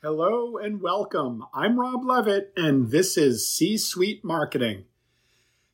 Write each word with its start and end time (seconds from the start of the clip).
Hello 0.00 0.56
and 0.56 0.80
welcome. 0.80 1.44
I'm 1.52 1.80
Rob 1.80 2.04
Leavitt, 2.04 2.52
and 2.56 2.92
this 2.92 3.16
is 3.16 3.52
C 3.52 3.76
Suite 3.76 4.24
Marketing. 4.24 4.84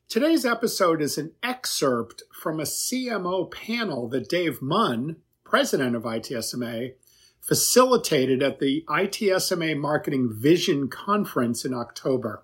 Today's 0.09 0.43
episode 0.43 0.99
is 0.99 1.19
an 1.19 1.33
excerpt 1.43 2.23
from 2.33 2.59
a 2.59 2.63
CMO 2.63 3.51
panel 3.51 4.09
that 4.09 4.27
Dave 4.27 4.63
Munn, 4.63 5.17
president 5.43 5.95
of 5.95 6.05
ITSMA, 6.05 6.93
facilitated 7.39 8.41
at 8.41 8.57
the 8.57 8.83
ITSMA 8.87 9.77
Marketing 9.77 10.33
Vision 10.33 10.87
Conference 10.87 11.63
in 11.63 11.75
October. 11.75 12.43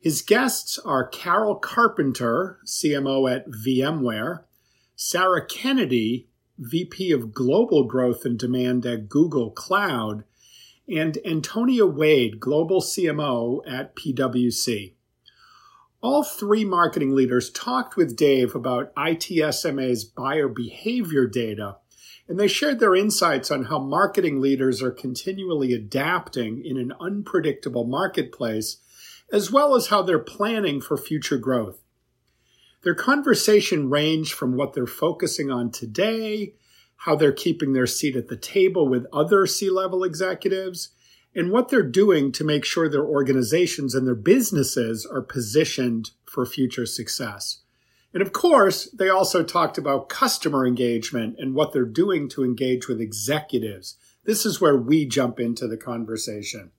His 0.00 0.22
guests 0.22 0.78
are 0.78 1.06
Carol 1.06 1.56
Carpenter, 1.56 2.60
CMO 2.64 3.30
at 3.30 3.50
VMware, 3.50 4.44
Sarah 4.96 5.44
Kennedy, 5.46 6.28
VP 6.58 7.12
of 7.12 7.34
Global 7.34 7.84
Growth 7.84 8.24
and 8.24 8.38
Demand 8.38 8.86
at 8.86 9.10
Google 9.10 9.50
Cloud, 9.50 10.24
and 10.88 11.18
Antonia 11.24 11.86
Wade, 11.86 12.40
Global 12.40 12.80
CMO 12.80 13.60
at 13.66 13.94
PwC. 13.94 14.94
All 16.00 16.22
three 16.22 16.64
marketing 16.64 17.14
leaders 17.14 17.50
talked 17.50 17.96
with 17.96 18.16
Dave 18.16 18.54
about 18.54 18.94
ITSMA's 18.94 20.04
buyer 20.04 20.48
behavior 20.48 21.26
data, 21.26 21.76
and 22.28 22.38
they 22.38 22.46
shared 22.46 22.78
their 22.78 22.94
insights 22.94 23.50
on 23.50 23.64
how 23.64 23.80
marketing 23.80 24.40
leaders 24.40 24.80
are 24.80 24.92
continually 24.92 25.72
adapting 25.72 26.64
in 26.64 26.76
an 26.76 26.92
unpredictable 27.00 27.84
marketplace, 27.84 28.76
as 29.32 29.50
well 29.50 29.74
as 29.74 29.88
how 29.88 30.02
they're 30.02 30.18
planning 30.18 30.80
for 30.80 30.96
future 30.96 31.38
growth. 31.38 31.82
Their 32.82 32.94
conversation 32.94 33.90
ranged 33.90 34.32
from 34.32 34.56
what 34.56 34.72
they're 34.72 34.86
focusing 34.86 35.50
on 35.50 35.72
today 35.72 36.54
how 36.98 37.16
they're 37.16 37.32
keeping 37.32 37.72
their 37.72 37.86
seat 37.86 38.16
at 38.16 38.28
the 38.28 38.36
table 38.36 38.88
with 38.88 39.06
other 39.12 39.46
C 39.46 39.70
level 39.70 40.04
executives, 40.04 40.90
and 41.34 41.50
what 41.50 41.68
they're 41.68 41.82
doing 41.82 42.32
to 42.32 42.44
make 42.44 42.64
sure 42.64 42.88
their 42.88 43.04
organizations 43.04 43.94
and 43.94 44.06
their 44.06 44.14
businesses 44.14 45.06
are 45.06 45.22
positioned 45.22 46.10
for 46.24 46.44
future 46.44 46.86
success. 46.86 47.60
And 48.12 48.22
of 48.22 48.32
course, 48.32 48.90
they 48.90 49.08
also 49.08 49.44
talked 49.44 49.78
about 49.78 50.08
customer 50.08 50.66
engagement 50.66 51.36
and 51.38 51.54
what 51.54 51.72
they're 51.72 51.84
doing 51.84 52.28
to 52.30 52.44
engage 52.44 52.88
with 52.88 53.00
executives. 53.00 53.96
This 54.24 54.44
is 54.44 54.60
where 54.60 54.76
we 54.76 55.06
jump 55.06 55.38
into 55.38 55.68
the 55.68 55.76
conversation. 55.76 56.72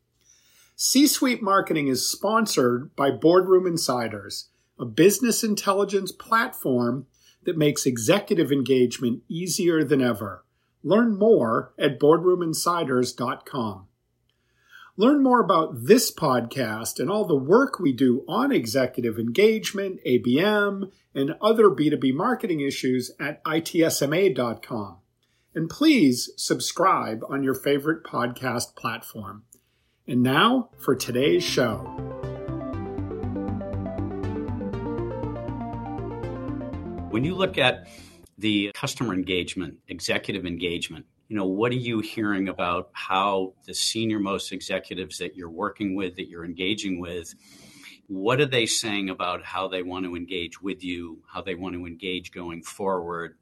C 0.75 1.07
Suite 1.07 1.41
Marketing 1.41 1.87
is 1.87 2.09
sponsored 2.09 2.95
by 2.95 3.11
Boardroom 3.11 3.67
Insiders, 3.67 4.49
a 4.79 4.85
business 4.85 5.43
intelligence 5.43 6.11
platform 6.11 7.05
that 7.43 7.57
makes 7.57 7.85
executive 7.85 8.51
engagement 8.51 9.23
easier 9.27 9.83
than 9.83 10.01
ever. 10.01 10.43
Learn 10.83 11.17
more 11.17 11.73
at 11.77 11.99
boardroominsiders.com. 11.99 13.87
Learn 14.97 15.23
more 15.23 15.39
about 15.39 15.85
this 15.85 16.13
podcast 16.13 16.99
and 16.99 17.09
all 17.09 17.25
the 17.25 17.35
work 17.35 17.79
we 17.79 17.93
do 17.93 18.25
on 18.27 18.51
executive 18.51 19.17
engagement, 19.17 20.01
ABM, 20.05 20.91
and 21.15 21.35
other 21.41 21.69
B2B 21.69 22.13
marketing 22.13 22.59
issues 22.59 23.11
at 23.19 23.41
itsma.com. 23.45 24.97
And 25.55 25.69
please 25.69 26.31
subscribe 26.35 27.23
on 27.29 27.43
your 27.43 27.55
favorite 27.55 28.03
podcast 28.03 28.75
platform. 28.75 29.43
And 30.05 30.21
now 30.21 30.69
for 30.77 30.95
today's 30.95 31.43
show. 31.43 32.08
When 37.19 37.25
you 37.25 37.35
look 37.35 37.57
at 37.57 37.89
the 38.37 38.71
customer 38.73 39.13
engagement, 39.13 39.79
executive 39.89 40.45
engagement, 40.45 41.05
you 41.27 41.35
know, 41.35 41.47
what 41.47 41.73
are 41.73 41.75
you 41.75 41.99
hearing 41.99 42.47
about 42.47 42.91
how 42.93 43.55
the 43.65 43.73
senior 43.73 44.19
most 44.19 44.53
executives 44.53 45.17
that 45.17 45.35
you're 45.35 45.49
working 45.49 45.95
with, 45.95 46.15
that 46.15 46.29
you're 46.29 46.45
engaging 46.45 47.01
with, 47.01 47.35
what 48.07 48.39
are 48.39 48.45
they 48.45 48.65
saying 48.65 49.09
about 49.09 49.43
how 49.43 49.67
they 49.67 49.83
want 49.83 50.05
to 50.05 50.15
engage 50.15 50.61
with 50.61 50.81
you, 50.81 51.21
how 51.27 51.41
they 51.41 51.55
want 51.55 51.75
to 51.75 51.85
engage 51.85 52.31
going 52.31 52.63
forward? 52.63 53.35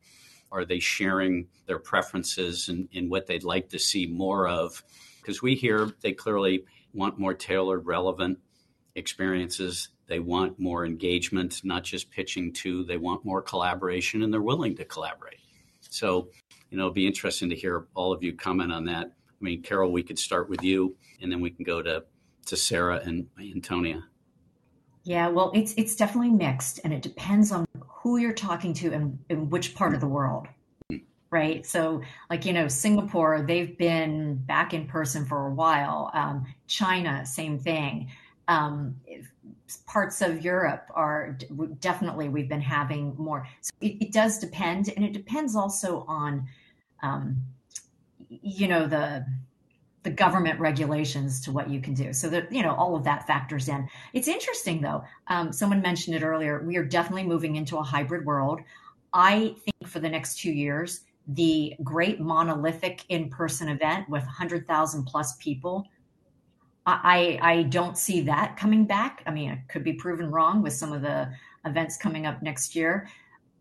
Are 0.52 0.66
they 0.66 0.80
sharing 0.80 1.48
their 1.68 1.78
preferences 1.78 2.70
and, 2.70 2.90
and 2.96 3.12
what 3.12 3.28
they'd 3.28 3.44
like 3.44 3.70
to 3.70 3.78
see 3.78 4.08
more 4.08 4.48
of? 4.48 4.84
Because 5.22 5.44
we 5.44 5.54
hear 5.54 5.92
they 6.02 6.14
clearly 6.14 6.66
want 6.94 7.20
more 7.20 7.36
tailored, 7.36 7.86
relevant 7.86 8.40
experiences 8.96 9.90
they 10.08 10.20
want 10.20 10.60
more 10.60 10.86
engagement, 10.86 11.62
not 11.64 11.84
just 11.84 12.10
pitching 12.10 12.54
to, 12.54 12.84
they 12.86 12.98
want 12.98 13.26
more 13.26 13.42
collaboration 13.42 14.24
and 14.24 14.34
they're 14.34 14.42
willing 14.42 14.76
to 14.78 14.86
collaborate. 14.86 15.40
So, 15.82 16.30
you 16.70 16.78
know, 16.78 16.86
it'll 16.86 16.94
be 16.94 17.08
interesting 17.08 17.50
to 17.50 17.56
hear 17.56 17.88
all 17.94 18.12
of 18.12 18.24
you 18.24 18.34
comment 18.34 18.72
on 18.72 18.86
that. 18.86 19.08
I 19.08 19.44
mean, 19.44 19.62
Carol, 19.62 19.92
we 19.92 20.04
could 20.04 20.18
start 20.18 20.50
with 20.50 20.64
you 20.64 20.96
and 21.22 21.32
then 21.32 21.42
we 21.42 21.50
can 21.50 21.64
go 21.64 21.82
to, 21.82 22.04
to 22.48 22.58
Sarah 22.58 23.02
and 23.04 23.28
Antonia. 23.40 24.04
Yeah, 25.08 25.30
well, 25.30 25.54
it's 25.56 25.74
it's 25.78 25.96
definitely 25.96 26.32
mixed, 26.32 26.82
and 26.84 26.94
it 26.94 27.02
depends 27.02 27.54
on 27.54 27.66
who 27.88 28.18
you're 28.18 28.34
talking 28.34 28.74
to 28.74 28.92
and 28.92 29.18
in 29.30 29.50
which 29.50 29.74
part 29.74 29.94
of 29.94 30.02
the 30.02 30.08
world, 30.08 30.50
right? 31.32 31.66
So, 31.66 32.02
like 32.30 32.44
you 32.44 32.52
know, 32.52 32.68
Singapore, 32.68 33.42
they've 33.48 33.78
been 33.78 34.36
back 34.36 34.74
in 34.74 34.86
person 34.86 35.26
for 35.26 35.48
a 35.48 35.54
while. 35.54 36.12
Um, 36.14 36.46
China, 36.68 37.26
same 37.26 37.58
thing. 37.58 38.12
Um, 38.48 38.96
parts 39.86 40.22
of 40.22 40.44
Europe 40.44 40.90
are 40.94 41.38
definitely 41.80 42.30
we've 42.30 42.50
been 42.50 42.62
having 42.62 43.16
more. 43.18 43.48
So 43.62 43.72
it, 43.82 43.98
it 44.02 44.12
does 44.14 44.40
depend, 44.40 44.92
and 44.96 45.04
it 45.04 45.14
depends 45.14 45.56
also 45.56 46.06
on, 46.08 46.48
um, 47.02 47.44
you 48.30 48.68
know, 48.68 48.88
the 48.88 49.26
the 50.04 50.10
government 50.12 50.58
regulations 50.58 51.42
to 51.42 51.52
what 51.52 51.70
you 51.70 51.82
can 51.82 51.94
do. 51.94 52.14
So 52.14 52.30
that 52.30 52.52
you 52.52 52.64
know 52.64 52.74
all 52.74 52.96
of 52.96 53.04
that 53.04 53.28
factors 53.28 53.68
in. 53.68 53.90
It's 54.14 54.28
interesting 54.28 54.82
though. 54.82 55.04
Um, 55.28 55.52
someone 55.52 55.82
mentioned 55.82 56.16
it 56.16 56.24
earlier. 56.24 56.64
We 56.64 56.78
are 56.78 56.86
definitely 56.86 57.26
moving 57.26 57.58
into 57.58 57.78
a 57.78 57.84
hybrid 57.84 58.26
world. 58.26 58.62
I 59.14 59.56
think 59.66 59.90
for 59.90 60.00
the 60.00 60.10
next 60.10 60.40
two 60.40 60.52
years, 60.52 61.02
the 61.28 61.74
great 61.84 62.20
monolithic 62.20 63.04
in 63.10 63.30
person 63.30 63.68
event 63.68 64.08
with 64.10 64.24
100,000 64.24 65.06
plus 65.06 65.36
people 65.38 65.86
I, 66.90 67.38
I 67.42 67.64
don't 67.64 67.98
see 67.98 68.22
that 68.22 68.56
coming 68.56 68.86
back. 68.86 69.22
I 69.28 69.32
mean, 69.32 69.52
it 69.52 69.60
could 69.68 69.84
be 69.84 69.94
proven 69.94 70.32
wrong 70.32 70.62
with 70.62 70.72
some 70.72 70.94
of 70.94 71.02
the 71.02 71.30
events 71.66 71.98
coming 71.98 72.26
up 72.26 72.42
next 72.42 72.76
year. 72.76 73.10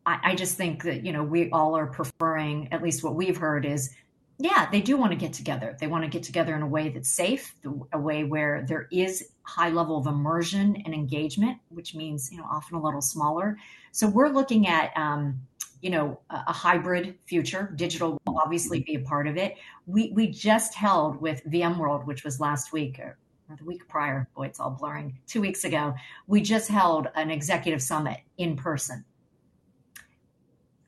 I, 0.07 0.21
I 0.23 0.35
just 0.37 0.57
think 0.57 0.85
that, 0.85 1.05
you 1.05 1.13
know, 1.13 1.25
we 1.25 1.51
all 1.51 1.77
are 1.77 1.89
preferring, 1.89 2.73
at 2.73 2.83
least 2.83 3.03
what 3.03 3.17
we've 3.17 3.37
heard 3.37 3.67
is, 3.67 3.91
yeah, 4.39 4.69
they 4.71 4.81
do 4.81 4.97
want 4.97 5.11
to 5.13 5.19
get 5.19 5.33
together. 5.33 5.77
They 5.81 5.89
want 5.89 6.05
to 6.05 6.11
get 6.11 6.23
together 6.23 6.55
in 6.55 6.63
a 6.63 6.69
way 6.69 6.89
that's 6.91 7.09
safe, 7.09 7.55
a 7.93 7.99
way 7.99 8.23
where 8.23 8.65
there 8.69 8.87
is 8.93 9.31
high 9.43 9.71
level 9.71 9.97
of 9.99 10.07
immersion 10.07 10.81
and 10.85 10.95
engagement, 10.95 11.59
which 11.71 11.95
means, 11.95 12.31
you 12.31 12.39
know, 12.39 12.45
often 12.49 12.77
a 12.77 12.83
little 12.83 13.01
smaller. 13.01 13.57
So 13.91 14.07
we're 14.07 14.29
looking 14.29 14.69
at, 14.69 14.97
um, 14.97 15.41
you 15.81 15.91
know 15.91 16.21
a 16.31 16.53
hybrid 16.53 17.17
future. 17.27 17.73
Digital 17.77 18.19
will 18.27 18.39
obviously 18.39 18.81
be 18.81 18.95
a 18.97 19.01
part 19.01 19.27
of 19.27 19.37
it. 19.37 19.55
We 19.87 20.11
we 20.13 20.29
just 20.29 20.75
held 20.75 21.21
with 21.21 21.45
vmworld 21.45 22.07
which 22.07 22.25
was 22.25 22.41
last 22.41 22.73
week 22.73 22.99
or, 22.99 23.19
the 23.57 23.65
week 23.65 23.87
prior. 23.89 24.29
Boy 24.35 24.47
it's 24.47 24.61
all 24.61 24.71
blurring. 24.71 25.19
Two 25.27 25.41
weeks 25.41 25.65
ago 25.65 25.95
we 26.27 26.41
just 26.41 26.69
held 26.69 27.09
an 27.15 27.31
executive 27.31 27.83
summit 27.83 28.19
in 28.39 28.57
person. 28.57 29.05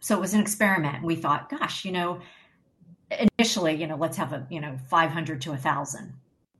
So 0.00 0.16
it 0.16 0.20
was 0.20 0.34
an 0.34 0.40
experiment. 0.40 1.04
We 1.04 1.16
thought 1.16 1.50
gosh 1.50 1.84
you 1.84 1.92
know 1.92 2.20
initially 3.38 3.74
you 3.74 3.86
know 3.86 3.96
let's 3.96 4.16
have 4.16 4.32
a 4.32 4.46
you 4.50 4.60
know 4.60 4.76
500 4.88 5.40
to 5.42 5.50
a 5.50 5.52
1000 5.52 6.14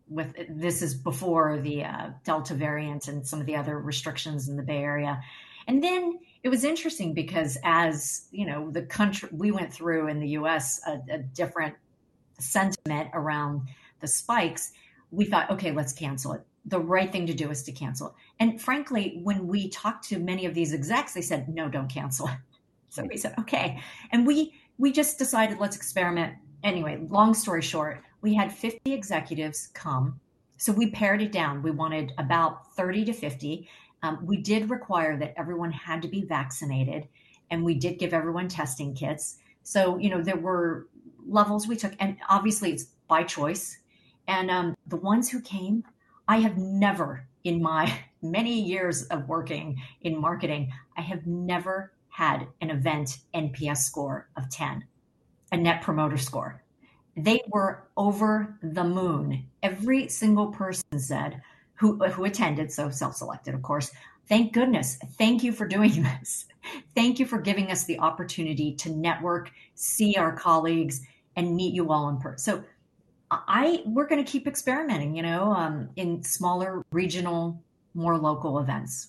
with 0.09 0.35
this 0.49 0.83
is 0.83 0.95
before 0.95 1.59
the 1.59 1.85
uh, 1.85 2.11
delta 2.25 2.55
variant 2.55 3.09
and 3.09 3.27
some 3.27 3.41
of 3.41 3.47
the 3.47 3.57
other 3.57 3.79
restrictions 3.79 4.49
in 4.49 4.57
the 4.57 4.63
bay 4.63 4.83
area. 4.83 5.23
And 5.67 5.85
then 5.85 6.19
it 6.43 6.49
was 6.49 6.65
interesting 6.65 7.15
because 7.15 7.59
as 7.65 8.27
you 8.31 8.47
know 8.47 8.71
the 8.71 8.83
country 8.83 9.29
we 9.33 9.51
went 9.51 9.73
through 9.73 10.09
in 10.09 10.21
the 10.21 10.29
us 10.29 10.81
a, 10.87 11.01
a 11.11 11.19
different 11.19 11.75
sentiment 12.39 13.11
around 13.15 13.69
the 14.01 14.07
spikes. 14.07 14.73
We 15.11 15.25
thought 15.25 15.51
okay 15.51 15.73
let's 15.73 15.93
cancel 15.93 16.33
it. 16.35 16.43
The 16.65 16.81
right 16.81 17.11
thing 17.11 17.27
to 17.27 17.35
do 17.35 17.51
is 17.51 17.63
to 17.65 17.73
cancel 17.73 18.09
it. 18.09 18.13
And 18.41 18.61
frankly 18.61 19.21
when 19.23 19.47
we 19.47 19.69
talked 19.69 20.09
to 20.09 20.19
many 20.19 20.47
of 20.47 20.55
these 20.55 20.73
execs 20.73 21.15
they 21.15 21.23
said 21.23 21.49
no 21.49 21.69
don't 21.69 21.89
cancel 21.89 22.29
it. 22.29 22.35
So 22.91 23.05
we 23.05 23.19
said 23.19 23.35
okay. 23.39 23.83
And 24.13 24.27
we 24.27 24.55
we 24.79 24.93
just 24.93 25.19
decided 25.19 25.59
let's 25.59 25.77
experiment. 25.77 26.35
Anyway 26.63 26.99
long 27.11 27.35
story 27.35 27.63
short 27.63 28.03
we 28.23 28.35
had 28.35 28.53
50 28.53 28.93
executives 28.93 29.69
come. 29.75 30.21
So 30.57 30.73
we 30.73 30.91
pared 30.91 31.23
it 31.23 31.31
down. 31.31 31.63
We 31.63 31.71
wanted 31.71 32.13
about 32.19 32.75
30 32.75 33.05
to 33.05 33.13
50 33.13 33.69
um, 34.03 34.25
we 34.25 34.37
did 34.37 34.71
require 34.71 35.17
that 35.19 35.35
everyone 35.37 35.73
had 35.73 36.03
to 36.03 36.09
be 36.09 36.23
vaccinated, 36.23 37.09
and 37.51 37.65
we 37.65 37.75
did 37.75 37.99
give 37.99 38.15
everyone 38.15 38.49
testing 38.49 38.95
kits. 38.95 39.39
So, 39.63 39.99
you 39.99 40.11
know, 40.11 40.23
there 40.23 40.37
were 40.37 40.87
levels 41.27 41.67
we 41.67 41.77
took, 41.77 41.93
and 41.99 42.17
obviously 42.29 42.73
it's 42.73 42.85
by 43.09 43.23
choice. 43.25 43.79
And 44.27 44.51
um, 44.51 44.77
the 44.87 44.97
ones 44.97 45.31
who 45.31 45.41
came, 45.41 45.85
I 46.29 46.39
have 46.39 46.59
never, 46.59 47.27
in 47.45 47.63
my 47.63 47.93
many 48.23 48.61
years 48.61 49.05
of 49.07 49.29
working 49.29 49.81
in 50.03 50.21
marketing, 50.21 50.73
I 50.97 51.03
have 51.03 51.27
never 51.27 51.93
had 52.09 52.47
an 52.61 52.71
event 52.71 53.19
NPS 53.35 53.79
score 53.79 54.29
of 54.37 54.51
10, 54.51 54.85
a 55.53 55.57
net 55.57 55.83
promoter 55.83 56.17
score. 56.17 56.63
They 57.17 57.43
were 57.49 57.89
over 57.97 58.59
the 58.63 58.85
moon. 58.85 59.47
Every 59.63 60.09
single 60.09 60.49
person 60.49 60.99
said 60.99 61.43
who 61.79 61.97
who 62.09 62.25
attended, 62.25 62.73
so 62.73 62.91
self-selected, 62.91 63.55
of 63.55 63.63
course. 63.63 63.91
Thank 64.29 64.53
goodness. 64.53 64.99
Thank 65.17 65.43
you 65.43 65.53
for 65.53 65.67
doing 65.67 66.03
this. 66.21 66.47
Thank 66.95 67.19
you 67.19 67.27
for 67.27 67.41
giving 67.41 67.71
us 67.71 67.85
the 67.85 67.99
opportunity 67.99 68.75
to 68.77 68.91
network, 68.91 69.51
see 69.75 70.17
our 70.17 70.37
colleagues, 70.37 71.01
and 71.37 71.57
meet 71.57 71.73
you 71.73 71.91
all 71.91 72.09
in 72.09 72.19
person. 72.19 72.39
So 72.39 72.65
I 73.31 73.83
we're 73.87 74.07
going 74.07 74.25
to 74.25 74.31
keep 74.31 74.47
experimenting, 74.47 75.15
you 75.15 75.23
know, 75.23 75.53
um, 75.53 75.91
in 75.97 76.23
smaller 76.23 76.85
regional, 76.93 77.63
more 77.95 78.17
local 78.17 78.59
events. 78.59 79.09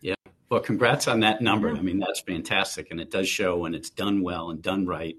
Yeah. 0.00 0.14
Well, 0.50 0.60
congrats 0.60 1.08
on 1.08 1.20
that 1.20 1.40
number. 1.40 1.70
I 1.70 1.80
mean, 1.80 1.98
that's 1.98 2.20
fantastic. 2.20 2.90
And 2.90 3.00
it 3.00 3.10
does 3.10 3.28
show 3.28 3.56
when 3.56 3.74
it's 3.74 3.90
done 3.90 4.22
well 4.22 4.50
and 4.50 4.62
done 4.62 4.86
right, 4.86 5.16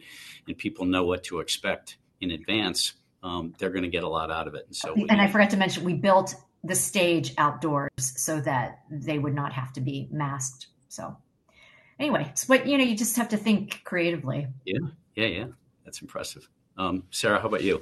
and 0.47 0.57
people 0.57 0.85
know 0.85 1.05
what 1.05 1.23
to 1.25 1.39
expect 1.39 1.97
in 2.21 2.31
advance, 2.31 2.93
um, 3.23 3.53
they're 3.57 3.69
going 3.69 3.83
to 3.83 3.89
get 3.89 4.03
a 4.03 4.09
lot 4.09 4.31
out 4.31 4.47
of 4.47 4.55
it. 4.55 4.65
And 4.67 4.75
so, 4.75 4.93
and 4.93 5.21
I 5.21 5.27
forgot 5.27 5.49
to 5.51 5.57
mention, 5.57 5.83
we 5.83 5.93
built 5.93 6.35
the 6.63 6.75
stage 6.75 7.33
outdoors 7.37 7.89
so 7.97 8.41
that 8.41 8.79
they 8.89 9.19
would 9.19 9.35
not 9.35 9.53
have 9.53 9.73
to 9.73 9.81
be 9.81 10.07
masked. 10.11 10.67
So, 10.89 11.17
anyway, 11.99 12.31
but 12.47 12.67
you 12.67 12.77
know, 12.77 12.83
you 12.83 12.95
just 12.95 13.15
have 13.17 13.29
to 13.29 13.37
think 13.37 13.81
creatively. 13.83 14.47
Yeah. 14.65 14.79
Yeah. 15.15 15.27
Yeah. 15.27 15.45
That's 15.85 16.01
impressive. 16.01 16.47
Um, 16.77 17.03
Sarah, 17.11 17.39
how 17.39 17.47
about 17.47 17.63
you? 17.63 17.81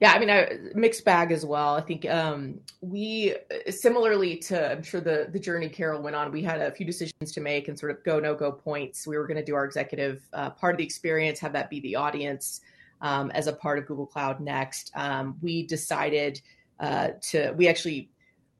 Yeah, 0.00 0.12
I 0.12 0.18
mean, 0.18 0.30
I, 0.30 0.48
mixed 0.74 1.04
bag 1.04 1.30
as 1.30 1.44
well. 1.44 1.74
I 1.74 1.82
think 1.82 2.08
um, 2.08 2.60
we 2.80 3.34
similarly 3.68 4.38
to 4.38 4.72
I'm 4.72 4.82
sure 4.82 5.00
the 5.00 5.28
the 5.30 5.38
journey 5.38 5.68
Carol 5.68 6.00
went 6.00 6.16
on. 6.16 6.32
We 6.32 6.42
had 6.42 6.58
a 6.58 6.70
few 6.70 6.86
decisions 6.86 7.32
to 7.32 7.40
make 7.42 7.68
and 7.68 7.78
sort 7.78 7.92
of 7.92 8.02
go 8.02 8.18
no 8.18 8.34
go 8.34 8.50
points. 8.50 9.06
We 9.06 9.18
were 9.18 9.26
going 9.26 9.36
to 9.36 9.44
do 9.44 9.54
our 9.54 9.66
executive 9.66 10.26
uh, 10.32 10.50
part 10.50 10.74
of 10.74 10.78
the 10.78 10.84
experience, 10.84 11.38
have 11.40 11.52
that 11.52 11.68
be 11.68 11.80
the 11.80 11.96
audience 11.96 12.62
um, 13.02 13.30
as 13.32 13.46
a 13.46 13.52
part 13.52 13.78
of 13.78 13.86
Google 13.86 14.06
Cloud 14.06 14.40
Next. 14.40 14.90
Um, 14.94 15.36
we 15.42 15.66
decided 15.66 16.40
uh, 16.80 17.10
to 17.20 17.52
we 17.52 17.68
actually 17.68 18.10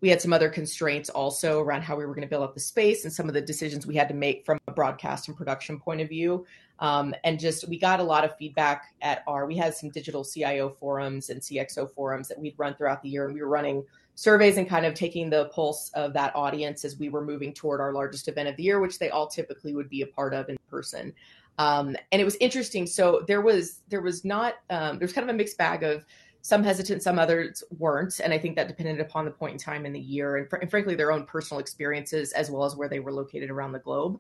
we 0.00 0.08
had 0.08 0.20
some 0.20 0.32
other 0.32 0.49
constraints 0.49 1.11
also 1.11 1.61
around 1.61 1.82
how 1.82 1.96
we 1.96 2.06
were 2.06 2.14
going 2.14 2.26
to 2.26 2.31
build 2.31 2.43
up 2.43 2.55
the 2.55 2.61
space 2.61 3.05
and 3.05 3.12
some 3.12 3.28
of 3.28 3.34
the 3.34 3.40
decisions 3.40 3.87
we 3.87 3.94
had 3.94 4.08
to 4.08 4.14
make 4.14 4.44
from 4.46 4.58
a 4.67 4.72
broadcast 4.72 5.28
and 5.28 5.37
production 5.37 5.78
point 5.78 6.00
of 6.00 6.08
view. 6.08 6.46
Um, 6.78 7.14
and 7.25 7.38
just 7.38 7.69
we 7.69 7.78
got 7.78 8.00
a 8.00 8.02
lot 8.02 8.25
of 8.25 8.34
feedback 8.38 8.94
at 9.02 9.22
our 9.26 9.46
we 9.46 9.56
had 9.56 9.75
some 9.75 9.90
digital 9.90 10.25
cio 10.25 10.70
forums 10.70 11.28
and 11.28 11.40
cxo 11.40 11.90
forums 11.90 12.28
that 12.28 12.38
we'd 12.38 12.55
run 12.56 12.75
throughout 12.75 13.02
the 13.02 13.11
year 13.11 13.26
and 13.26 13.34
we 13.34 13.43
were 13.43 13.49
running 13.49 13.84
surveys 14.14 14.56
and 14.56 14.66
kind 14.66 14.87
of 14.87 14.94
taking 14.94 15.28
the 15.28 15.46
pulse 15.46 15.90
of 15.93 16.14
that 16.14 16.34
audience 16.34 16.82
as 16.87 16.99
we 16.99 17.11
were 17.11 17.23
moving 17.23 17.52
toward 17.52 17.82
our 17.82 17.93
largest 17.93 18.28
event 18.28 18.49
of 18.49 18.56
the 18.56 18.62
year 18.62 18.81
which 18.81 18.99
they 18.99 19.11
all 19.11 19.26
typically 19.26 19.75
would 19.75 19.90
be 19.90 20.00
a 20.00 20.06
part 20.06 20.32
of 20.32 20.49
in 20.49 20.56
person 20.70 21.12
um, 21.58 21.94
and 22.12 22.23
it 22.23 22.25
was 22.25 22.37
interesting 22.40 22.87
so 22.87 23.23
there 23.26 23.43
was 23.43 23.82
there 23.88 24.00
was 24.00 24.25
not 24.25 24.55
um, 24.70 24.99
there's 24.99 25.12
kind 25.12 25.28
of 25.28 25.34
a 25.34 25.37
mixed 25.37 25.58
bag 25.58 25.82
of 25.82 26.06
some 26.42 26.62
hesitant 26.62 27.02
some 27.02 27.19
others 27.19 27.62
weren't. 27.78 28.20
And 28.20 28.32
i 28.32 28.38
think 28.38 28.56
that 28.56 28.69
depended 28.69 29.00
upon 29.00 29.25
the 29.25 29.31
point 29.31 29.52
in 29.52 29.58
time 29.58 29.87
in 29.87 29.92
the 29.92 30.00
year 30.00 30.37
and, 30.37 30.48
fr- 30.48 30.56
and 30.56 30.70
frankly 30.70 30.94
their 30.94 31.12
own 31.12 31.25
personal 31.25 31.60
experiences 31.60 32.32
as 32.32 32.50
well 32.50 32.64
as 32.64 32.76
where 32.76 32.88
they 32.88 33.00
were 33.00 33.12
located 33.12 33.50
around 33.50 33.72
the 33.72 33.78
globe. 33.78 34.19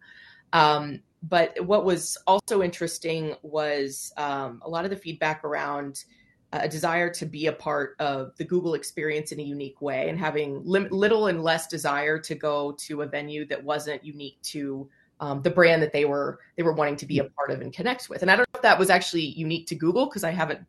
Um, 0.52 1.00
but 1.22 1.64
what 1.64 1.84
was 1.84 2.16
also 2.26 2.62
interesting 2.62 3.34
was 3.42 4.12
um, 4.16 4.62
a 4.64 4.68
lot 4.68 4.84
of 4.84 4.90
the 4.90 4.96
feedback 4.96 5.44
around 5.44 6.04
a 6.52 6.68
desire 6.68 7.08
to 7.10 7.26
be 7.26 7.46
a 7.46 7.52
part 7.52 7.94
of 8.00 8.36
the 8.36 8.44
Google 8.44 8.74
experience 8.74 9.30
in 9.30 9.38
a 9.38 9.42
unique 9.42 9.80
way 9.80 10.08
and 10.08 10.18
having 10.18 10.62
lim- 10.64 10.88
little 10.90 11.28
and 11.28 11.44
less 11.44 11.68
desire 11.68 12.18
to 12.18 12.34
go 12.34 12.72
to 12.72 13.02
a 13.02 13.06
venue 13.06 13.46
that 13.46 13.62
wasn't 13.62 14.04
unique 14.04 14.38
to 14.42 14.88
um, 15.20 15.42
the 15.42 15.50
brand 15.50 15.82
that 15.82 15.92
they 15.92 16.06
were 16.06 16.40
they 16.56 16.62
were 16.62 16.72
wanting 16.72 16.96
to 16.96 17.06
be 17.06 17.18
a 17.18 17.24
part 17.24 17.50
of 17.50 17.60
and 17.60 17.72
connect 17.72 18.08
with. 18.08 18.22
And 18.22 18.30
I 18.30 18.36
don't 18.36 18.48
know 18.52 18.58
if 18.58 18.62
that 18.62 18.78
was 18.78 18.90
actually 18.90 19.26
unique 19.26 19.66
to 19.68 19.74
Google 19.74 20.06
because 20.06 20.24
I 20.24 20.30
haven't 20.30 20.60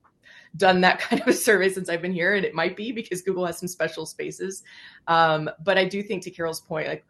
done 0.57 0.81
that 0.81 0.99
kind 1.01 1.21
of 1.21 1.27
a 1.27 1.33
survey 1.33 1.69
since 1.69 1.89
I've 1.89 2.01
been 2.01 2.13
here, 2.13 2.35
and 2.35 2.45
it 2.45 2.53
might 2.53 2.75
be 2.75 2.91
because 2.91 3.21
Google 3.21 3.45
has 3.45 3.57
some 3.57 3.67
special 3.67 4.05
spaces. 4.05 4.63
Um, 5.07 5.49
but 5.63 5.77
I 5.77 5.85
do 5.85 6.03
think 6.03 6.23
to 6.23 6.31
Carol's 6.31 6.61
point, 6.61 6.87
like 6.87 7.05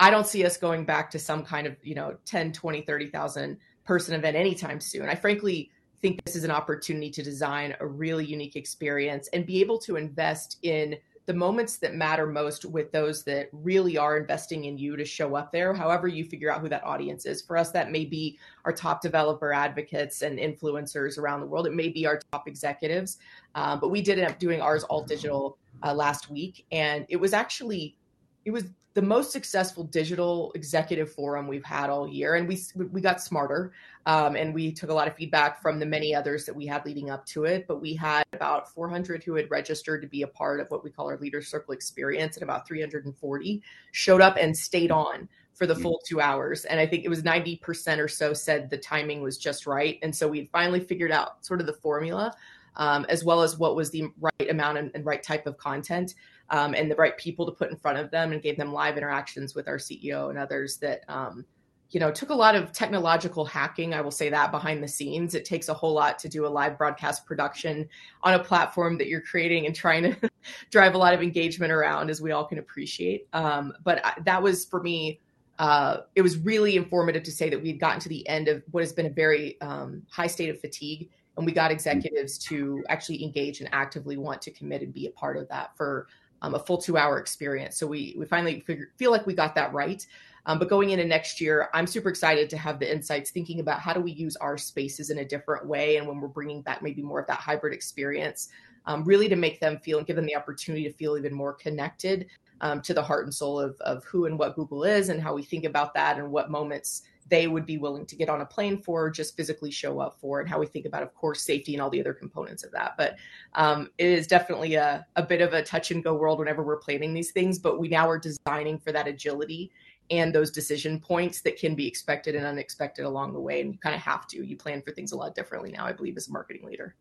I 0.00 0.10
don't 0.10 0.26
see 0.26 0.44
us 0.44 0.56
going 0.56 0.84
back 0.84 1.10
to 1.12 1.18
some 1.18 1.44
kind 1.44 1.66
of, 1.66 1.76
you 1.82 1.94
know, 1.94 2.16
10, 2.24 2.52
20, 2.52 2.82
30,000 2.82 3.56
person 3.84 4.14
event 4.14 4.36
anytime 4.36 4.80
soon. 4.80 5.08
I 5.08 5.14
frankly 5.14 5.70
think 6.00 6.24
this 6.24 6.34
is 6.34 6.44
an 6.44 6.50
opportunity 6.50 7.10
to 7.10 7.22
design 7.22 7.76
a 7.78 7.86
really 7.86 8.24
unique 8.24 8.56
experience 8.56 9.28
and 9.32 9.46
be 9.46 9.60
able 9.60 9.78
to 9.78 9.96
invest 9.96 10.58
in 10.62 10.96
the 11.26 11.34
moments 11.34 11.76
that 11.76 11.94
matter 11.94 12.26
most 12.26 12.64
with 12.64 12.90
those 12.90 13.22
that 13.24 13.48
really 13.52 13.96
are 13.96 14.16
investing 14.16 14.64
in 14.64 14.76
you 14.76 14.96
to 14.96 15.04
show 15.04 15.36
up 15.36 15.52
there, 15.52 15.72
however 15.72 16.08
you 16.08 16.24
figure 16.24 16.50
out 16.50 16.60
who 16.60 16.68
that 16.68 16.82
audience 16.84 17.26
is. 17.26 17.42
For 17.42 17.56
us, 17.56 17.70
that 17.70 17.92
may 17.92 18.04
be 18.04 18.38
our 18.64 18.72
top 18.72 19.00
developer 19.00 19.52
advocates 19.52 20.22
and 20.22 20.38
influencers 20.38 21.18
around 21.18 21.40
the 21.40 21.46
world. 21.46 21.66
It 21.66 21.74
may 21.74 21.88
be 21.88 22.06
our 22.06 22.20
top 22.32 22.48
executives. 22.48 23.18
Um, 23.54 23.78
but 23.78 23.88
we 23.88 24.02
did 24.02 24.18
end 24.18 24.30
up 24.30 24.38
doing 24.38 24.60
ours 24.60 24.82
all 24.84 25.04
digital 25.04 25.58
uh, 25.84 25.94
last 25.94 26.30
week. 26.30 26.66
And 26.72 27.06
it 27.08 27.16
was 27.16 27.32
actually, 27.32 27.96
it 28.44 28.50
was 28.50 28.64
the 28.94 29.02
most 29.02 29.32
successful 29.32 29.84
digital 29.84 30.52
executive 30.54 31.12
forum 31.12 31.46
we've 31.46 31.64
had 31.64 31.88
all 31.88 32.06
year, 32.06 32.34
and 32.34 32.46
we 32.46 32.60
we 32.90 33.00
got 33.00 33.22
smarter, 33.22 33.72
um, 34.06 34.36
and 34.36 34.52
we 34.52 34.72
took 34.72 34.90
a 34.90 34.94
lot 34.94 35.08
of 35.08 35.14
feedback 35.14 35.62
from 35.62 35.78
the 35.78 35.86
many 35.86 36.14
others 36.14 36.44
that 36.44 36.54
we 36.54 36.66
had 36.66 36.84
leading 36.84 37.10
up 37.10 37.24
to 37.26 37.44
it. 37.44 37.66
But 37.66 37.80
we 37.80 37.94
had 37.94 38.24
about 38.32 38.70
400 38.72 39.22
who 39.24 39.34
had 39.34 39.50
registered 39.50 40.02
to 40.02 40.08
be 40.08 40.22
a 40.22 40.26
part 40.26 40.60
of 40.60 40.70
what 40.70 40.84
we 40.84 40.90
call 40.90 41.08
our 41.08 41.16
Leader 41.18 41.40
Circle 41.40 41.72
experience, 41.72 42.36
and 42.36 42.42
about 42.42 42.66
340 42.66 43.62
showed 43.92 44.20
up 44.20 44.36
and 44.38 44.56
stayed 44.56 44.90
on 44.90 45.28
for 45.54 45.66
the 45.66 45.74
full 45.76 46.00
two 46.06 46.20
hours. 46.20 46.64
And 46.64 46.80
I 46.80 46.86
think 46.86 47.04
it 47.04 47.08
was 47.08 47.22
90% 47.22 47.98
or 47.98 48.08
so 48.08 48.32
said 48.32 48.70
the 48.70 48.78
timing 48.78 49.22
was 49.22 49.38
just 49.38 49.66
right, 49.66 49.98
and 50.02 50.14
so 50.14 50.28
we 50.28 50.50
finally 50.52 50.80
figured 50.80 51.12
out 51.12 51.44
sort 51.44 51.60
of 51.60 51.66
the 51.66 51.74
formula. 51.74 52.34
Um, 52.76 53.04
as 53.10 53.22
well 53.22 53.42
as 53.42 53.58
what 53.58 53.76
was 53.76 53.90
the 53.90 54.08
right 54.18 54.48
amount 54.48 54.78
and, 54.78 54.90
and 54.94 55.04
right 55.04 55.22
type 55.22 55.46
of 55.46 55.58
content 55.58 56.14
um, 56.52 56.74
and 56.74 56.90
the 56.90 56.94
right 56.94 57.16
people 57.16 57.46
to 57.46 57.52
put 57.52 57.70
in 57.70 57.76
front 57.76 57.98
of 57.98 58.10
them 58.10 58.30
and 58.30 58.42
gave 58.42 58.58
them 58.58 58.72
live 58.72 58.98
interactions 58.98 59.54
with 59.54 59.66
our 59.66 59.78
CEO 59.78 60.28
and 60.28 60.38
others 60.38 60.76
that, 60.76 61.00
um, 61.08 61.46
you 61.90 61.98
know, 61.98 62.10
took 62.10 62.28
a 62.28 62.34
lot 62.34 62.54
of 62.54 62.72
technological 62.72 63.44
hacking. 63.44 63.94
I 63.94 64.02
will 64.02 64.10
say 64.10 64.28
that 64.28 64.50
behind 64.52 64.82
the 64.82 64.88
scenes, 64.88 65.34
it 65.34 65.46
takes 65.46 65.70
a 65.70 65.74
whole 65.74 65.94
lot 65.94 66.18
to 66.20 66.28
do 66.28 66.46
a 66.46 66.48
live 66.48 66.76
broadcast 66.76 67.24
production 67.24 67.88
on 68.22 68.34
a 68.34 68.44
platform 68.44 68.98
that 68.98 69.08
you're 69.08 69.22
creating 69.22 69.64
and 69.64 69.74
trying 69.74 70.02
to 70.02 70.30
drive 70.70 70.94
a 70.94 70.98
lot 70.98 71.14
of 71.14 71.22
engagement 71.22 71.72
around, 71.72 72.10
as 72.10 72.20
we 72.20 72.32
all 72.32 72.44
can 72.44 72.58
appreciate. 72.58 73.26
Um, 73.32 73.72
but 73.82 74.04
I, 74.04 74.14
that 74.24 74.42
was 74.42 74.66
for 74.66 74.82
me. 74.82 75.20
Uh, 75.58 75.98
it 76.14 76.22
was 76.22 76.38
really 76.38 76.76
informative 76.76 77.22
to 77.22 77.30
say 77.30 77.48
that 77.48 77.62
we 77.62 77.68
had 77.68 77.80
gotten 77.80 78.00
to 78.00 78.08
the 78.08 78.26
end 78.28 78.48
of 78.48 78.62
what 78.72 78.82
has 78.82 78.92
been 78.92 79.06
a 79.06 79.10
very 79.10 79.60
um, 79.60 80.02
high 80.10 80.26
state 80.26 80.50
of 80.50 80.60
fatigue 80.60 81.08
and 81.36 81.46
we 81.46 81.52
got 81.52 81.70
executives 81.70 82.36
to 82.36 82.84
actually 82.88 83.22
engage 83.22 83.60
and 83.60 83.68
actively 83.72 84.16
want 84.16 84.42
to 84.42 84.50
commit 84.50 84.82
and 84.82 84.92
be 84.92 85.06
a 85.06 85.10
part 85.10 85.36
of 85.36 85.48
that 85.48 85.76
for 85.76 86.06
um, 86.42 86.54
a 86.54 86.58
full 86.58 86.76
two 86.76 86.96
hour 86.98 87.18
experience. 87.18 87.78
So 87.78 87.86
we 87.86 88.14
we 88.18 88.26
finally 88.26 88.60
figure, 88.60 88.90
feel 88.96 89.10
like 89.10 89.26
we 89.26 89.34
got 89.34 89.54
that 89.54 89.72
right. 89.72 90.06
Um, 90.44 90.58
but 90.58 90.68
going 90.68 90.90
into 90.90 91.04
next 91.04 91.40
year, 91.40 91.68
I'm 91.72 91.86
super 91.86 92.08
excited 92.08 92.50
to 92.50 92.58
have 92.58 92.80
the 92.80 92.92
insights 92.92 93.30
thinking 93.30 93.60
about 93.60 93.78
how 93.78 93.92
do 93.92 94.00
we 94.00 94.10
use 94.10 94.34
our 94.36 94.58
spaces 94.58 95.10
in 95.10 95.18
a 95.18 95.24
different 95.24 95.66
way, 95.66 95.96
and 95.96 96.06
when 96.06 96.20
we're 96.20 96.28
bringing 96.28 96.62
back 96.62 96.82
maybe 96.82 97.00
more 97.00 97.20
of 97.20 97.28
that 97.28 97.38
hybrid 97.38 97.72
experience, 97.72 98.48
um, 98.86 99.04
really 99.04 99.28
to 99.28 99.36
make 99.36 99.60
them 99.60 99.78
feel 99.78 99.98
and 99.98 100.06
give 100.06 100.16
them 100.16 100.26
the 100.26 100.36
opportunity 100.36 100.82
to 100.82 100.92
feel 100.92 101.16
even 101.16 101.32
more 101.32 101.52
connected 101.52 102.26
um, 102.60 102.82
to 102.82 102.92
the 102.92 103.02
heart 103.02 103.24
and 103.24 103.32
soul 103.32 103.58
of 103.60 103.80
of 103.82 104.04
who 104.04 104.26
and 104.26 104.36
what 104.36 104.56
Google 104.56 104.82
is, 104.82 105.10
and 105.10 105.22
how 105.22 105.32
we 105.32 105.44
think 105.44 105.64
about 105.64 105.94
that, 105.94 106.18
and 106.18 106.28
what 106.28 106.50
moments 106.50 107.02
they 107.28 107.46
would 107.46 107.66
be 107.66 107.78
willing 107.78 108.06
to 108.06 108.16
get 108.16 108.28
on 108.28 108.40
a 108.40 108.46
plane 108.46 108.80
for, 108.80 109.10
just 109.10 109.36
physically 109.36 109.70
show 109.70 110.00
up 110.00 110.18
for, 110.20 110.40
and 110.40 110.48
how 110.48 110.58
we 110.58 110.66
think 110.66 110.86
about, 110.86 111.02
of 111.02 111.14
course, 111.14 111.42
safety 111.42 111.74
and 111.74 111.82
all 111.82 111.90
the 111.90 112.00
other 112.00 112.12
components 112.12 112.64
of 112.64 112.72
that. 112.72 112.94
But 112.96 113.16
um, 113.54 113.90
it 113.98 114.06
is 114.06 114.26
definitely 114.26 114.74
a, 114.74 115.06
a 115.16 115.22
bit 115.22 115.40
of 115.40 115.52
a 115.52 115.62
touch 115.62 115.90
and 115.90 116.02
go 116.02 116.14
world 116.14 116.38
whenever 116.38 116.62
we're 116.62 116.78
planning 116.78 117.14
these 117.14 117.32
things. 117.32 117.58
But 117.58 117.78
we 117.78 117.88
now 117.88 118.08
are 118.08 118.18
designing 118.18 118.78
for 118.78 118.92
that 118.92 119.08
agility 119.08 119.70
and 120.10 120.34
those 120.34 120.50
decision 120.50 121.00
points 121.00 121.40
that 121.42 121.56
can 121.56 121.74
be 121.74 121.86
expected 121.86 122.34
and 122.34 122.44
unexpected 122.44 123.04
along 123.04 123.32
the 123.32 123.40
way. 123.40 123.60
And 123.60 123.72
you 123.72 123.78
kind 123.78 123.94
of 123.94 124.02
have 124.02 124.26
to. 124.28 124.44
You 124.44 124.56
plan 124.56 124.82
for 124.82 124.92
things 124.92 125.12
a 125.12 125.16
lot 125.16 125.34
differently 125.34 125.70
now, 125.70 125.86
I 125.86 125.92
believe, 125.92 126.16
as 126.16 126.28
a 126.28 126.32
marketing 126.32 126.66
leader. 126.66 126.94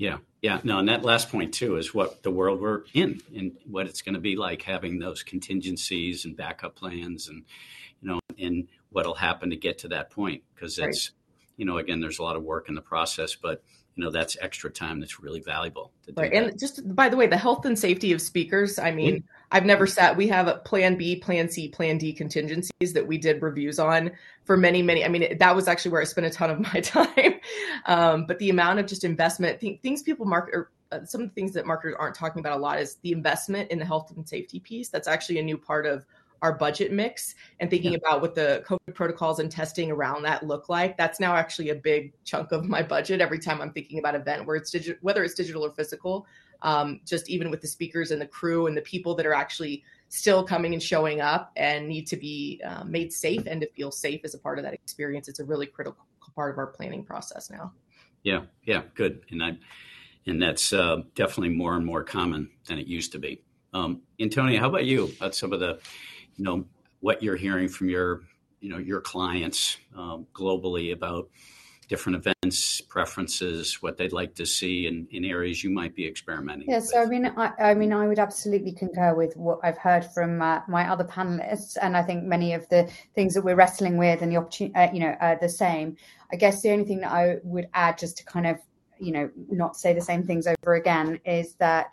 Yeah, 0.00 0.16
yeah. 0.40 0.60
No, 0.64 0.78
and 0.78 0.88
that 0.88 1.04
last 1.04 1.28
point 1.28 1.52
too 1.52 1.76
is 1.76 1.92
what 1.92 2.22
the 2.22 2.30
world 2.30 2.62
we're 2.62 2.84
in 2.94 3.20
and 3.36 3.52
what 3.66 3.86
it's 3.86 4.00
going 4.00 4.14
to 4.14 4.20
be 4.20 4.34
like 4.34 4.62
having 4.62 4.98
those 4.98 5.22
contingencies 5.22 6.24
and 6.24 6.34
backup 6.34 6.74
plans 6.74 7.28
and 7.28 7.44
you 8.00 8.08
know 8.08 8.20
and 8.38 8.66
what'll 8.90 9.14
happen 9.14 9.50
to 9.50 9.56
get 9.56 9.78
to 9.78 9.88
that 9.88 10.10
point 10.10 10.42
because 10.54 10.78
it's 10.78 11.10
right. 11.10 11.16
you 11.56 11.64
know 11.64 11.78
again 11.78 12.00
there's 12.00 12.18
a 12.18 12.22
lot 12.22 12.36
of 12.36 12.42
work 12.42 12.68
in 12.68 12.74
the 12.74 12.80
process 12.80 13.34
but 13.34 13.62
you 13.96 14.04
know 14.04 14.10
that's 14.10 14.36
extra 14.40 14.70
time 14.70 15.00
that's 15.00 15.20
really 15.20 15.40
valuable 15.40 15.92
right 16.16 16.32
and 16.32 16.58
just 16.58 16.94
by 16.94 17.08
the 17.08 17.16
way 17.16 17.26
the 17.26 17.36
health 17.36 17.64
and 17.64 17.78
safety 17.78 18.12
of 18.12 18.20
speakers 18.20 18.78
i 18.78 18.90
mean 18.90 19.16
mm-hmm. 19.16 19.26
i've 19.52 19.64
never 19.64 19.86
sat 19.86 20.16
we 20.16 20.28
have 20.28 20.46
a 20.46 20.56
plan 20.58 20.96
b 20.96 21.16
plan 21.16 21.48
c 21.48 21.68
plan 21.68 21.98
d 21.98 22.12
contingencies 22.12 22.92
that 22.92 23.06
we 23.06 23.18
did 23.18 23.42
reviews 23.42 23.78
on 23.78 24.10
for 24.44 24.56
many 24.56 24.82
many 24.82 25.04
i 25.04 25.08
mean 25.08 25.36
that 25.38 25.54
was 25.54 25.68
actually 25.68 25.90
where 25.90 26.00
i 26.00 26.04
spent 26.04 26.26
a 26.26 26.30
ton 26.30 26.50
of 26.50 26.60
my 26.74 26.80
time 26.80 27.34
um, 27.86 28.26
but 28.26 28.38
the 28.38 28.50
amount 28.50 28.78
of 28.78 28.86
just 28.86 29.04
investment 29.04 29.60
th- 29.60 29.80
things 29.80 30.02
people 30.02 30.26
market 30.26 30.54
or 30.54 30.70
uh, 30.92 31.04
some 31.04 31.20
of 31.20 31.28
the 31.28 31.34
things 31.34 31.52
that 31.52 31.66
marketers 31.66 31.94
aren't 31.98 32.16
talking 32.16 32.40
about 32.40 32.58
a 32.58 32.60
lot 32.60 32.80
is 32.80 32.96
the 33.02 33.12
investment 33.12 33.70
in 33.70 33.78
the 33.78 33.84
health 33.84 34.10
and 34.16 34.28
safety 34.28 34.58
piece 34.58 34.88
that's 34.88 35.08
actually 35.08 35.38
a 35.38 35.42
new 35.42 35.58
part 35.58 35.86
of 35.86 36.04
our 36.42 36.52
budget 36.52 36.92
mix 36.92 37.34
and 37.60 37.68
thinking 37.68 37.92
yeah. 37.92 37.98
about 37.98 38.20
what 38.22 38.34
the 38.34 38.64
COVID 38.66 38.94
protocols 38.94 39.38
and 39.40 39.50
testing 39.50 39.90
around 39.90 40.22
that 40.22 40.46
look 40.46 40.68
like. 40.68 40.96
That's 40.96 41.20
now 41.20 41.34
actually 41.36 41.70
a 41.70 41.74
big 41.74 42.12
chunk 42.24 42.52
of 42.52 42.64
my 42.64 42.82
budget 42.82 43.20
every 43.20 43.38
time 43.38 43.60
I'm 43.60 43.72
thinking 43.72 43.98
about 43.98 44.14
event 44.14 44.46
where 44.46 44.56
it's 44.56 44.70
digital, 44.70 44.98
whether 45.02 45.22
it's 45.22 45.34
digital 45.34 45.64
or 45.64 45.72
physical. 45.72 46.26
Um, 46.62 47.00
just 47.06 47.30
even 47.30 47.50
with 47.50 47.62
the 47.62 47.66
speakers 47.66 48.10
and 48.10 48.20
the 48.20 48.26
crew 48.26 48.66
and 48.66 48.76
the 48.76 48.82
people 48.82 49.14
that 49.14 49.24
are 49.24 49.32
actually 49.32 49.82
still 50.10 50.44
coming 50.44 50.74
and 50.74 50.82
showing 50.82 51.22
up 51.22 51.52
and 51.56 51.88
need 51.88 52.06
to 52.08 52.16
be 52.16 52.60
uh, 52.66 52.84
made 52.84 53.12
safe 53.12 53.46
and 53.46 53.62
to 53.62 53.70
feel 53.70 53.90
safe 53.90 54.20
as 54.24 54.34
a 54.34 54.38
part 54.38 54.58
of 54.58 54.64
that 54.64 54.74
experience. 54.74 55.26
It's 55.26 55.40
a 55.40 55.44
really 55.44 55.66
critical 55.66 56.04
part 56.34 56.52
of 56.52 56.58
our 56.58 56.66
planning 56.66 57.02
process 57.02 57.50
now. 57.50 57.72
Yeah, 58.22 58.42
yeah, 58.64 58.82
good. 58.94 59.22
And 59.30 59.42
I, 59.42 59.56
and 60.26 60.42
that's 60.42 60.72
uh, 60.72 61.02
definitely 61.14 61.54
more 61.54 61.76
and 61.76 61.86
more 61.86 62.04
common 62.04 62.50
than 62.66 62.78
it 62.78 62.86
used 62.86 63.12
to 63.12 63.18
be. 63.18 63.42
Um, 63.72 64.02
Antonia, 64.20 64.60
how 64.60 64.68
about 64.68 64.84
you? 64.84 65.12
About 65.16 65.34
some 65.34 65.52
of 65.52 65.60
the, 65.60 65.78
you 66.40 66.44
know, 66.44 66.64
what 67.00 67.22
you're 67.22 67.36
hearing 67.36 67.68
from 67.68 67.90
your, 67.90 68.22
you 68.60 68.70
know, 68.70 68.78
your 68.78 69.02
clients 69.02 69.76
um, 69.94 70.26
globally 70.32 70.90
about 70.94 71.28
different 71.86 72.24
events, 72.24 72.80
preferences, 72.80 73.82
what 73.82 73.98
they'd 73.98 74.14
like 74.14 74.34
to 74.36 74.46
see 74.46 74.86
in, 74.86 75.06
in 75.10 75.26
areas 75.26 75.62
you 75.62 75.68
might 75.68 75.94
be 75.94 76.06
experimenting. 76.06 76.66
Yeah, 76.66 76.76
with. 76.76 76.86
so 76.86 77.02
I 77.02 77.04
mean, 77.04 77.26
I, 77.26 77.52
I, 77.58 77.74
mean, 77.74 77.92
I 77.92 78.08
would 78.08 78.18
absolutely 78.18 78.72
concur 78.72 79.14
with 79.14 79.36
what 79.36 79.58
I've 79.62 79.76
heard 79.76 80.06
from 80.14 80.40
uh, 80.40 80.60
my 80.66 80.88
other 80.88 81.04
panelists, 81.04 81.76
and 81.82 81.94
I 81.94 82.02
think 82.02 82.24
many 82.24 82.54
of 82.54 82.66
the 82.70 82.90
things 83.14 83.34
that 83.34 83.42
we're 83.42 83.54
wrestling 83.54 83.98
with 83.98 84.22
and 84.22 84.32
the 84.32 84.38
opportunity, 84.38 84.74
uh, 84.76 84.90
you 84.94 85.00
know, 85.00 85.14
are 85.20 85.36
the 85.38 85.48
same. 85.48 85.98
I 86.32 86.36
guess 86.36 86.62
the 86.62 86.70
only 86.70 86.86
thing 86.86 87.00
that 87.00 87.12
I 87.12 87.36
would 87.42 87.68
add, 87.74 87.98
just 87.98 88.16
to 88.16 88.24
kind 88.24 88.46
of, 88.46 88.56
you 88.98 89.12
know, 89.12 89.28
not 89.50 89.76
say 89.76 89.92
the 89.92 90.00
same 90.00 90.22
things 90.22 90.46
over 90.46 90.74
again, 90.74 91.20
is 91.26 91.52
that 91.56 91.92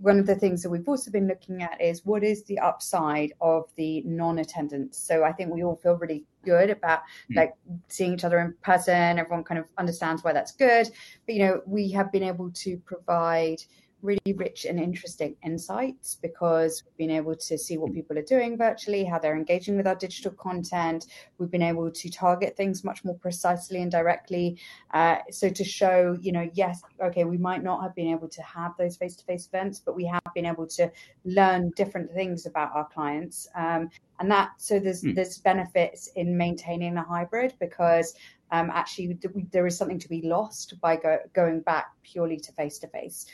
one 0.00 0.18
of 0.18 0.26
the 0.26 0.34
things 0.34 0.62
that 0.62 0.70
we've 0.70 0.88
also 0.88 1.10
been 1.10 1.26
looking 1.26 1.62
at 1.62 1.80
is 1.80 2.04
what 2.04 2.22
is 2.22 2.44
the 2.44 2.58
upside 2.58 3.32
of 3.40 3.64
the 3.76 4.02
non-attendance? 4.04 4.98
So 4.98 5.24
i 5.24 5.32
think 5.32 5.50
we 5.50 5.64
all 5.64 5.76
feel 5.76 5.96
really 5.96 6.24
good 6.44 6.70
about 6.70 7.00
mm. 7.30 7.36
like 7.36 7.54
seeing 7.88 8.14
each 8.14 8.24
other 8.24 8.38
in 8.38 8.54
person. 8.62 9.18
Everyone 9.18 9.44
kind 9.44 9.58
of 9.58 9.66
understands 9.78 10.22
why 10.22 10.32
that's 10.32 10.52
good. 10.52 10.88
But 11.26 11.34
you 11.34 11.42
know 11.44 11.62
we 11.66 11.90
have 11.90 12.12
been 12.12 12.22
able 12.22 12.50
to 12.50 12.78
provide 12.78 13.60
really 14.06 14.32
rich 14.36 14.64
and 14.64 14.78
interesting 14.78 15.36
insights 15.44 16.14
because 16.22 16.84
we've 16.84 16.96
been 16.96 17.16
able 17.16 17.34
to 17.34 17.58
see 17.58 17.76
what 17.76 17.92
people 17.92 18.16
are 18.16 18.22
doing 18.22 18.56
virtually, 18.56 19.04
how 19.04 19.18
they're 19.18 19.36
engaging 19.36 19.76
with 19.76 19.86
our 19.86 19.94
digital 19.96 20.32
content. 20.32 21.06
We've 21.38 21.50
been 21.50 21.62
able 21.62 21.90
to 21.90 22.10
target 22.10 22.56
things 22.56 22.84
much 22.84 23.04
more 23.04 23.16
precisely 23.16 23.82
and 23.82 23.90
directly. 23.90 24.58
Uh, 24.94 25.16
so 25.30 25.50
to 25.50 25.64
show, 25.64 26.16
you 26.20 26.32
know, 26.32 26.48
yes, 26.54 26.82
okay, 27.02 27.24
we 27.24 27.38
might 27.38 27.62
not 27.62 27.82
have 27.82 27.94
been 27.94 28.08
able 28.08 28.28
to 28.28 28.42
have 28.42 28.72
those 28.78 28.96
face-to-face 28.96 29.48
events, 29.48 29.80
but 29.84 29.96
we 29.96 30.06
have 30.06 30.22
been 30.34 30.46
able 30.46 30.66
to 30.68 30.90
learn 31.24 31.70
different 31.76 32.12
things 32.12 32.46
about 32.46 32.70
our 32.74 32.86
clients. 32.86 33.48
Um, 33.54 33.90
and 34.18 34.30
that 34.30 34.50
so 34.58 34.78
there's 34.78 35.02
mm. 35.02 35.14
there's 35.14 35.38
benefits 35.38 36.08
in 36.16 36.36
maintaining 36.36 36.94
the 36.94 37.02
hybrid 37.02 37.54
because 37.60 38.14
um, 38.50 38.70
actually 38.72 39.18
there 39.52 39.66
is 39.66 39.76
something 39.76 39.98
to 39.98 40.08
be 40.08 40.22
lost 40.22 40.80
by 40.80 40.96
go, 40.96 41.18
going 41.32 41.60
back 41.60 41.86
purely 42.02 42.38
to 42.38 42.52
face 42.52 42.78
to 42.78 42.86
face. 42.88 43.26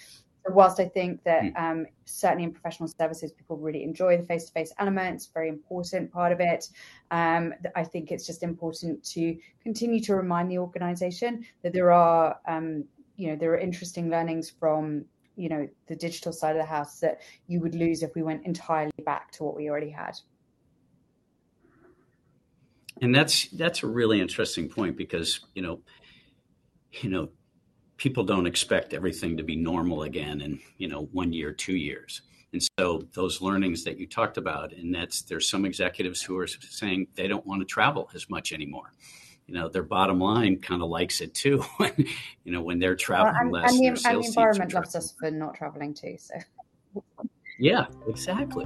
So 0.45 0.53
whilst 0.53 0.81
I 0.81 0.87
think 0.87 1.23
that 1.25 1.45
hmm. 1.45 1.57
um, 1.57 1.87
certainly 2.05 2.45
in 2.45 2.53
professional 2.53 2.89
services, 2.89 3.33
people 3.33 3.57
really 3.57 3.85
enjoy 3.85 4.17
the 4.17 4.25
face-to-face 4.25 4.73
element, 4.79 5.17
it's 5.17 5.27
a 5.27 5.33
very 5.33 5.49
important 5.49 6.13
part 6.13 6.33
of 6.33 6.41
it. 6.41 6.69
Um, 7.11 7.55
I 7.77 7.85
think 7.85 8.11
it's 8.11 8.27
just 8.27 8.43
important 8.43 9.05
to 9.11 9.37
continue 9.63 10.01
to 10.01 10.17
remind 10.17 10.51
the 10.51 10.59
organisation 10.59 11.45
that 11.63 11.73
there 11.73 11.93
are, 11.93 12.39
um, 12.49 12.85
you 13.17 13.29
know, 13.29 13.37
there 13.37 13.53
are 13.53 13.59
interesting 13.59 14.11
learnings 14.11 14.51
from, 14.51 15.05
you 15.37 15.49
know, 15.49 15.69
the 15.87 15.97
digital 15.97 16.33
side 16.33 16.57
of 16.57 16.63
the 16.63 16.67
house 16.67 16.99
that 17.01 17.21
you 17.47 17.61
would 17.61 17.75
lose 17.75 18.03
if 18.03 18.15
we 18.15 18.23
went 18.23 18.45
entirely 18.45 18.93
back 19.05 19.31
to 19.33 19.45
what 19.45 19.55
we 19.55 19.71
already 19.71 19.91
had. 19.91 20.19
And 23.01 23.15
that's 23.15 23.49
that's 23.49 23.83
a 23.83 23.87
really 23.87 24.21
interesting 24.21 24.69
point 24.69 24.97
because 24.97 25.41
you 25.55 25.63
know, 25.63 25.81
you 27.01 27.11
know, 27.11 27.31
people 28.03 28.25
don't 28.25 28.49
expect 28.49 28.93
everything 28.95 29.37
to 29.37 29.45
be 29.45 29.55
normal 29.55 30.03
again 30.03 30.41
in 30.41 30.59
you 30.77 30.89
know 30.89 31.09
one 31.13 31.33
year 31.33 31.53
two 31.53 31.77
years. 31.77 32.23
And 32.53 32.61
so 32.77 33.07
those 33.15 33.41
learnings 33.41 33.85
that 33.85 33.97
you 33.97 34.09
talked 34.09 34.37
about 34.39 34.73
and 34.73 34.93
that's 34.93 35.23
there's 35.23 35.49
some 35.49 35.65
executives 35.65 36.21
who 36.21 36.37
are 36.37 36.49
saying 36.49 37.07
they 37.15 37.29
don't 37.29 37.47
want 37.47 37.61
to 37.61 37.65
travel 37.65 38.11
as 38.13 38.29
much 38.29 38.53
anymore. 38.53 38.93
You 39.47 39.55
know 39.55 39.69
their 39.69 39.85
bottom 39.85 40.19
line 40.19 40.59
kind 40.59 40.83
of 40.83 40.89
likes 40.89 41.21
it 41.21 41.33
too 41.33 41.59
when 41.77 41.93
you 42.43 42.51
know 42.51 42.61
when 42.61 42.81
they're 42.81 42.97
traveling 42.97 43.35
well, 43.35 43.43
and, 43.43 43.53
less 43.53 43.73
and 43.73 43.81
the, 43.81 44.09
and 44.11 44.25
the 44.25 44.27
environment 44.27 44.75
loves 44.75 44.97
us 44.97 45.15
for 45.17 45.31
not 45.31 45.55
traveling 45.55 45.95
too 45.95 46.17
so. 46.19 46.35
Yeah 47.61 47.87
exactly. 48.09 48.65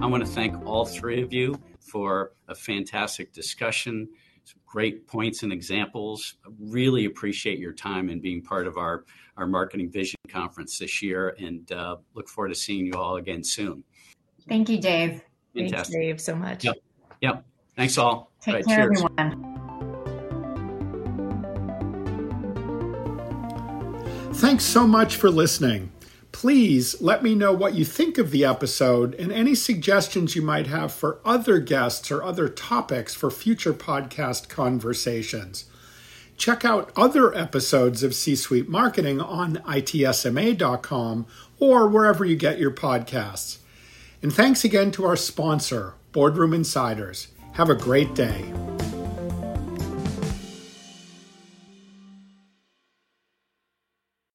I 0.00 0.06
want 0.06 0.24
to 0.24 0.30
thank 0.30 0.64
all 0.64 0.84
three 0.84 1.20
of 1.20 1.32
you 1.32 1.60
for 1.80 2.32
a 2.46 2.54
fantastic 2.54 3.32
discussion 3.32 4.08
some 4.44 4.60
great 4.66 5.06
points 5.06 5.42
and 5.42 5.52
examples. 5.52 6.36
Really 6.58 7.04
appreciate 7.04 7.58
your 7.58 7.72
time 7.72 8.08
and 8.08 8.20
being 8.20 8.42
part 8.42 8.66
of 8.66 8.76
our, 8.76 9.04
our 9.36 9.46
Marketing 9.46 9.90
Vision 9.90 10.18
Conference 10.28 10.78
this 10.78 11.02
year 11.02 11.36
and 11.38 11.70
uh, 11.72 11.96
look 12.14 12.28
forward 12.28 12.48
to 12.48 12.54
seeing 12.54 12.86
you 12.86 12.94
all 12.94 13.16
again 13.16 13.44
soon. 13.44 13.84
Thank 14.48 14.68
you, 14.68 14.80
Dave. 14.80 15.22
Fantastic. 15.54 15.74
Thanks, 15.74 15.88
Dave, 15.90 16.20
so 16.20 16.34
much. 16.34 16.64
Yep. 16.64 16.76
Yep. 17.20 17.44
Thanks 17.76 17.98
all. 17.98 18.30
Take 18.40 18.54
all 18.54 18.58
right, 18.58 18.66
care, 18.66 18.88
cheers. 18.88 19.04
everyone. 19.18 19.48
Thanks 24.34 24.64
so 24.64 24.86
much 24.86 25.16
for 25.16 25.30
listening. 25.30 25.92
Please 26.42 27.00
let 27.00 27.22
me 27.22 27.36
know 27.36 27.52
what 27.52 27.76
you 27.76 27.84
think 27.84 28.18
of 28.18 28.32
the 28.32 28.44
episode 28.44 29.14
and 29.14 29.30
any 29.30 29.54
suggestions 29.54 30.34
you 30.34 30.42
might 30.42 30.66
have 30.66 30.92
for 30.92 31.20
other 31.24 31.60
guests 31.60 32.10
or 32.10 32.20
other 32.20 32.48
topics 32.48 33.14
for 33.14 33.30
future 33.30 33.72
podcast 33.72 34.48
conversations. 34.48 35.66
Check 36.36 36.64
out 36.64 36.90
other 36.96 37.32
episodes 37.32 38.02
of 38.02 38.12
C 38.12 38.34
Suite 38.34 38.68
Marketing 38.68 39.20
on 39.20 39.58
itsma.com 39.58 41.26
or 41.60 41.88
wherever 41.88 42.24
you 42.24 42.34
get 42.34 42.58
your 42.58 42.72
podcasts. 42.72 43.58
And 44.20 44.32
thanks 44.32 44.64
again 44.64 44.90
to 44.90 45.04
our 45.04 45.14
sponsor, 45.14 45.94
Boardroom 46.10 46.52
Insiders. 46.52 47.28
Have 47.52 47.70
a 47.70 47.76
great 47.76 48.16
day. 48.16 48.52